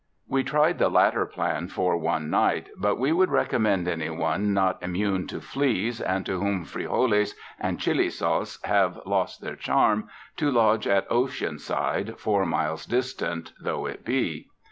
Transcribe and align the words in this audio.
We 0.27 0.43
tried 0.43 0.79
the 0.79 0.89
latter 0.89 1.27
plan 1.27 1.67
for 1.67 1.95
one 1.95 2.27
niftlit, 2.27 2.69
but 2.75 2.95
we 2.97 3.11
would 3.11 3.29
recommend 3.29 3.87
anyone 3.87 4.51
not 4.51 4.81
immune 4.81 5.27
to 5.27 5.39
fleas 5.39 6.01
and 6.01 6.25
to 6.25 6.39
whom 6.39 6.65
frijoles 6.65 7.35
and 7.59 7.79
chili 7.79 8.09
sauce 8.09 8.57
have 8.63 8.99
lost 9.05 9.41
their 9.41 9.55
charm, 9.55 10.09
to 10.37 10.49
lodge 10.49 10.87
at 10.87 11.07
Oceanside, 11.11 12.17
four 12.17 12.47
miles 12.47 12.87
dis 12.87 13.13
tant 13.13 13.53
though 13.61 13.85
it 13.85 14.03
be. 14.03 14.47